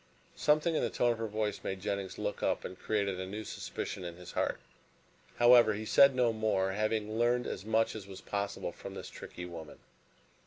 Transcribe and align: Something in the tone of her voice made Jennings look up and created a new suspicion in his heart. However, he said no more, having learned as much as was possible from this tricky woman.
Something 0.35 0.73
in 0.73 0.81
the 0.81 0.89
tone 0.89 1.11
of 1.11 1.19
her 1.19 1.27
voice 1.27 1.63
made 1.63 1.79
Jennings 1.79 2.17
look 2.17 2.41
up 2.41 2.65
and 2.65 2.79
created 2.79 3.19
a 3.19 3.27
new 3.27 3.43
suspicion 3.43 4.03
in 4.03 4.15
his 4.15 4.31
heart. 4.31 4.59
However, 5.35 5.73
he 5.75 5.85
said 5.85 6.15
no 6.15 6.33
more, 6.33 6.71
having 6.71 7.19
learned 7.19 7.45
as 7.45 7.63
much 7.65 7.95
as 7.95 8.07
was 8.07 8.19
possible 8.19 8.71
from 8.71 8.95
this 8.95 9.11
tricky 9.11 9.45
woman. 9.45 9.77